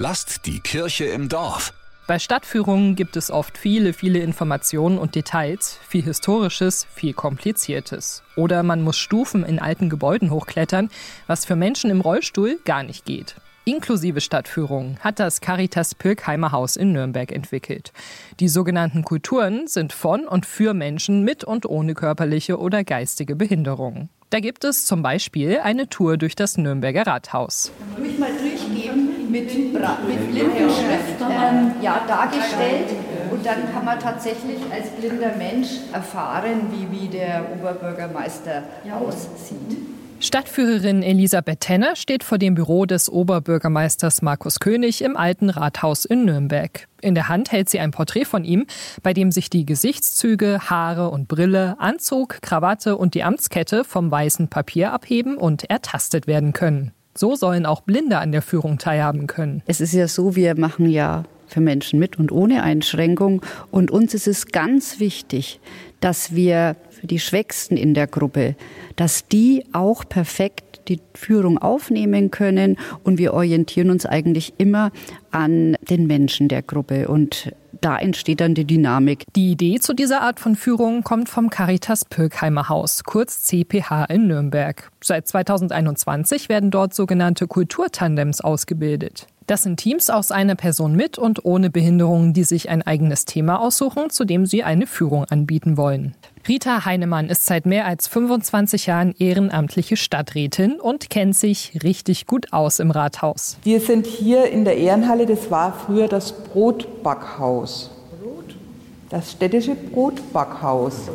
Lasst 0.00 0.46
die 0.46 0.60
Kirche 0.60 1.06
im 1.06 1.28
Dorf. 1.28 1.74
Bei 2.06 2.20
Stadtführungen 2.20 2.94
gibt 2.94 3.16
es 3.16 3.32
oft 3.32 3.58
viele, 3.58 3.92
viele 3.92 4.20
Informationen 4.20 4.96
und 4.96 5.16
Details, 5.16 5.76
viel 5.88 6.04
Historisches, 6.04 6.86
viel 6.94 7.14
Kompliziertes. 7.14 8.22
Oder 8.36 8.62
man 8.62 8.82
muss 8.82 8.96
Stufen 8.96 9.44
in 9.44 9.58
alten 9.58 9.90
Gebäuden 9.90 10.30
hochklettern, 10.30 10.88
was 11.26 11.44
für 11.44 11.56
Menschen 11.56 11.90
im 11.90 12.00
Rollstuhl 12.00 12.60
gar 12.64 12.84
nicht 12.84 13.06
geht. 13.06 13.34
Inklusive 13.64 14.20
Stadtführungen 14.20 15.00
hat 15.00 15.18
das 15.18 15.40
Caritas 15.40 15.96
Pirkheimer 15.96 16.52
Haus 16.52 16.76
in 16.76 16.92
Nürnberg 16.92 17.32
entwickelt. 17.32 17.92
Die 18.38 18.48
sogenannten 18.48 19.02
Kulturen 19.02 19.66
sind 19.66 19.92
von 19.92 20.28
und 20.28 20.46
für 20.46 20.74
Menschen 20.74 21.24
mit 21.24 21.42
und 21.42 21.66
ohne 21.66 21.94
körperliche 21.94 22.60
oder 22.60 22.84
geistige 22.84 23.34
Behinderungen. 23.34 24.10
Da 24.30 24.40
gibt 24.40 24.64
es 24.64 24.84
zum 24.84 25.02
Beispiel 25.02 25.58
eine 25.58 25.88
Tour 25.88 26.18
durch 26.18 26.36
das 26.36 26.56
Nürnberger 26.56 27.06
Rathaus. 27.06 27.72
Mal 27.96 27.98
durchgeben 27.98 28.27
mit, 29.72 29.80
Bra 29.80 29.98
mit 30.06 30.30
Blindenschrift 30.30 31.20
ähm, 31.20 31.72
ja, 31.80 32.02
dargestellt. 32.06 32.90
Und 33.30 33.44
dann 33.44 33.72
kann 33.72 33.84
man 33.84 33.98
tatsächlich 33.98 34.58
als 34.72 34.88
blinder 34.90 35.36
Mensch 35.36 35.68
erfahren, 35.92 36.70
wie, 36.70 36.90
wie 36.90 37.08
der 37.08 37.44
Oberbürgermeister 37.52 38.62
aussieht. 38.92 39.78
Stadtführerin 40.20 41.04
Elisabeth 41.04 41.60
Tenner 41.60 41.94
steht 41.94 42.24
vor 42.24 42.38
dem 42.38 42.56
Büro 42.56 42.86
des 42.86 43.08
Oberbürgermeisters 43.08 44.20
Markus 44.20 44.58
König 44.58 45.02
im 45.02 45.16
alten 45.16 45.48
Rathaus 45.48 46.04
in 46.04 46.24
Nürnberg. 46.24 46.88
In 47.00 47.14
der 47.14 47.28
Hand 47.28 47.52
hält 47.52 47.68
sie 47.68 47.78
ein 47.78 47.92
Porträt 47.92 48.24
von 48.24 48.44
ihm, 48.44 48.66
bei 49.04 49.12
dem 49.12 49.30
sich 49.30 49.48
die 49.48 49.64
Gesichtszüge, 49.64 50.58
Haare 50.68 51.10
und 51.10 51.28
Brille, 51.28 51.76
Anzug, 51.78 52.42
Krawatte 52.42 52.96
und 52.96 53.14
die 53.14 53.22
Amtskette 53.22 53.84
vom 53.84 54.10
weißen 54.10 54.48
Papier 54.48 54.92
abheben 54.92 55.36
und 55.36 55.70
ertastet 55.70 56.26
werden 56.26 56.52
können. 56.52 56.90
So 57.18 57.34
sollen 57.34 57.66
auch 57.66 57.80
Blinde 57.80 58.18
an 58.18 58.30
der 58.30 58.42
Führung 58.42 58.78
teilhaben 58.78 59.26
können. 59.26 59.60
Es 59.66 59.80
ist 59.80 59.92
ja 59.92 60.06
so, 60.06 60.36
wir 60.36 60.56
machen 60.56 60.88
ja 60.88 61.24
für 61.48 61.60
Menschen 61.60 61.98
mit 61.98 62.16
und 62.16 62.30
ohne 62.30 62.62
Einschränkung. 62.62 63.42
Und 63.72 63.90
uns 63.90 64.14
ist 64.14 64.28
es 64.28 64.46
ganz 64.46 65.00
wichtig, 65.00 65.58
dass 65.98 66.36
wir 66.36 66.76
für 66.90 67.08
die 67.08 67.18
Schwächsten 67.18 67.76
in 67.76 67.92
der 67.92 68.06
Gruppe, 68.06 68.54
dass 68.94 69.26
die 69.26 69.64
auch 69.72 70.08
perfekt 70.08 70.82
die 70.86 71.00
Führung 71.12 71.58
aufnehmen 71.58 72.30
können. 72.30 72.78
Und 73.02 73.18
wir 73.18 73.34
orientieren 73.34 73.90
uns 73.90 74.06
eigentlich 74.06 74.54
immer 74.58 74.92
an 75.32 75.76
den 75.90 76.06
Menschen 76.06 76.46
der 76.46 76.62
Gruppe. 76.62 77.08
Und 77.08 77.52
da 77.80 77.98
entsteht 77.98 78.40
dann 78.40 78.54
die 78.54 78.64
Dynamik. 78.64 79.24
Die 79.34 79.52
Idee 79.52 79.78
zu 79.80 79.94
dieser 79.94 80.22
Art 80.22 80.40
von 80.40 80.56
Führung 80.56 81.02
kommt 81.02 81.28
vom 81.28 81.50
Caritas 81.50 82.04
Pirkheimer 82.04 82.68
Haus, 82.68 83.04
kurz 83.04 83.44
CPH 83.44 84.04
in 84.06 84.26
Nürnberg. 84.26 84.90
Seit 85.02 85.26
2021 85.28 86.48
werden 86.48 86.70
dort 86.70 86.94
sogenannte 86.94 87.46
Kulturtandems 87.46 88.40
ausgebildet. 88.40 89.26
Das 89.48 89.62
sind 89.62 89.78
Teams 89.78 90.10
aus 90.10 90.30
einer 90.30 90.56
Person 90.56 90.94
mit 90.94 91.16
und 91.16 91.46
ohne 91.46 91.70
Behinderung, 91.70 92.34
die 92.34 92.44
sich 92.44 92.68
ein 92.68 92.82
eigenes 92.82 93.24
Thema 93.24 93.62
aussuchen, 93.62 94.10
zu 94.10 94.26
dem 94.26 94.44
sie 94.44 94.62
eine 94.62 94.86
Führung 94.86 95.24
anbieten 95.24 95.78
wollen. 95.78 96.14
Rita 96.46 96.84
Heinemann 96.84 97.30
ist 97.30 97.46
seit 97.46 97.64
mehr 97.64 97.86
als 97.86 98.08
25 98.08 98.84
Jahren 98.84 99.14
ehrenamtliche 99.18 99.96
Stadträtin 99.96 100.78
und 100.78 101.08
kennt 101.08 101.34
sich 101.34 101.78
richtig 101.82 102.26
gut 102.26 102.52
aus 102.52 102.78
im 102.78 102.90
Rathaus. 102.90 103.56
Wir 103.62 103.80
sind 103.80 104.06
hier 104.06 104.50
in 104.50 104.66
der 104.66 104.76
Ehrenhalle, 104.76 105.24
das 105.24 105.50
war 105.50 105.72
früher 105.72 106.08
das 106.08 106.30
Brotbackhaus. 106.30 107.90
Das 109.08 109.32
städtische 109.32 109.74
Brotbackhaus. 109.74 111.08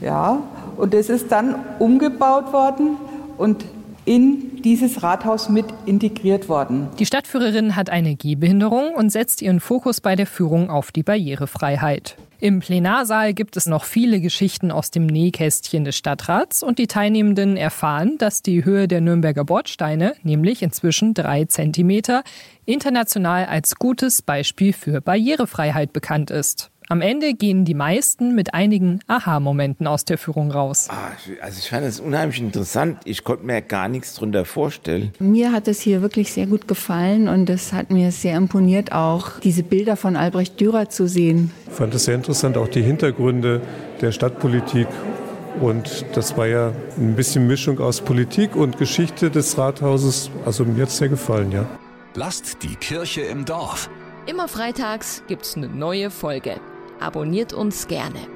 Ja, 0.00 0.42
und 0.76 0.94
das 0.94 1.08
ist 1.08 1.30
dann 1.30 1.54
umgebaut 1.78 2.52
worden 2.52 2.96
und 3.38 3.64
in 4.06 4.62
dieses 4.62 5.02
Rathaus 5.02 5.48
mit 5.48 5.66
integriert 5.84 6.48
worden. 6.48 6.88
Die 6.98 7.06
Stadtführerin 7.06 7.76
hat 7.76 7.90
eine 7.90 8.16
Gehbehinderung 8.16 8.94
und 8.94 9.10
setzt 9.10 9.42
ihren 9.42 9.60
Fokus 9.60 10.00
bei 10.00 10.16
der 10.16 10.26
Führung 10.26 10.70
auf 10.70 10.92
die 10.92 11.02
Barrierefreiheit. 11.02 12.16
Im 12.38 12.60
Plenarsaal 12.60 13.32
gibt 13.32 13.56
es 13.56 13.66
noch 13.66 13.84
viele 13.84 14.20
Geschichten 14.20 14.70
aus 14.70 14.90
dem 14.90 15.06
Nähkästchen 15.06 15.84
des 15.84 15.96
Stadtrats 15.96 16.62
und 16.62 16.78
die 16.78 16.86
Teilnehmenden 16.86 17.56
erfahren, 17.56 18.18
dass 18.18 18.42
die 18.42 18.64
Höhe 18.64 18.88
der 18.88 19.00
Nürnberger 19.00 19.44
Bordsteine, 19.44 20.14
nämlich 20.22 20.62
inzwischen 20.62 21.14
drei 21.14 21.46
Zentimeter, 21.46 22.22
international 22.66 23.46
als 23.46 23.76
gutes 23.76 24.22
Beispiel 24.22 24.72
für 24.72 25.00
Barrierefreiheit 25.00 25.92
bekannt 25.92 26.30
ist. 26.30 26.70
Am 26.88 27.00
Ende 27.00 27.34
gehen 27.34 27.64
die 27.64 27.74
meisten 27.74 28.36
mit 28.36 28.54
einigen 28.54 29.00
Aha-Momenten 29.08 29.88
aus 29.88 30.04
der 30.04 30.18
Führung 30.18 30.52
raus. 30.52 30.86
Ah, 30.88 31.10
also 31.40 31.58
ich 31.58 31.68
fand 31.68 31.84
es 31.84 31.98
unheimlich 31.98 32.38
interessant. 32.38 32.98
Ich 33.04 33.24
konnte 33.24 33.44
mir 33.44 33.60
gar 33.60 33.88
nichts 33.88 34.14
darunter 34.14 34.44
vorstellen. 34.44 35.12
Mir 35.18 35.50
hat 35.50 35.66
es 35.66 35.80
hier 35.80 36.00
wirklich 36.00 36.32
sehr 36.32 36.46
gut 36.46 36.68
gefallen 36.68 37.26
und 37.26 37.50
es 37.50 37.72
hat 37.72 37.90
mir 37.90 38.12
sehr 38.12 38.36
imponiert, 38.36 38.92
auch 38.92 39.40
diese 39.40 39.64
Bilder 39.64 39.96
von 39.96 40.14
Albrecht 40.14 40.60
Dürer 40.60 40.88
zu 40.88 41.08
sehen. 41.08 41.50
Ich 41.66 41.72
fand 41.72 41.92
es 41.92 42.04
sehr 42.04 42.14
interessant, 42.14 42.56
auch 42.56 42.68
die 42.68 42.82
Hintergründe 42.82 43.62
der 44.00 44.12
Stadtpolitik. 44.12 44.86
Und 45.60 46.04
das 46.14 46.36
war 46.36 46.46
ja 46.46 46.72
ein 46.98 47.16
bisschen 47.16 47.48
Mischung 47.48 47.80
aus 47.80 48.00
Politik 48.00 48.54
und 48.54 48.78
Geschichte 48.78 49.28
des 49.30 49.58
Rathauses. 49.58 50.30
Also 50.44 50.64
mir 50.64 50.82
hat 50.82 50.90
es 50.90 50.98
sehr 50.98 51.08
gefallen, 51.08 51.50
ja. 51.50 51.66
Lasst 52.14 52.62
die 52.62 52.76
Kirche 52.76 53.22
im 53.22 53.44
Dorf. 53.44 53.90
Immer 54.26 54.46
freitags 54.46 55.24
gibt's 55.26 55.56
eine 55.56 55.68
neue 55.68 56.10
Folge. 56.10 56.60
Abonniert 57.00 57.52
uns 57.52 57.86
gerne. 57.88 58.35